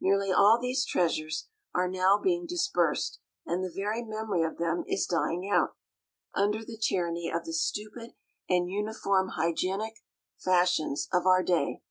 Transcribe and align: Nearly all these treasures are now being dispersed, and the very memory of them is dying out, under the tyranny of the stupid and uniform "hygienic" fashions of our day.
Nearly 0.00 0.32
all 0.32 0.58
these 0.60 0.84
treasures 0.84 1.46
are 1.76 1.86
now 1.86 2.18
being 2.18 2.44
dispersed, 2.44 3.20
and 3.46 3.62
the 3.62 3.70
very 3.72 4.02
memory 4.02 4.42
of 4.42 4.58
them 4.58 4.82
is 4.88 5.06
dying 5.06 5.48
out, 5.48 5.76
under 6.34 6.64
the 6.64 6.76
tyranny 6.76 7.30
of 7.32 7.44
the 7.44 7.52
stupid 7.52 8.14
and 8.48 8.68
uniform 8.68 9.28
"hygienic" 9.36 10.00
fashions 10.36 11.06
of 11.12 11.24
our 11.24 11.44
day. 11.44 11.82